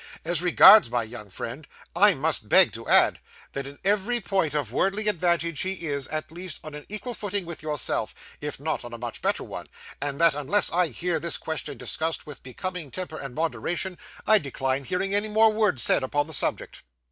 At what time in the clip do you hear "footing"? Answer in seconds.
7.13-7.45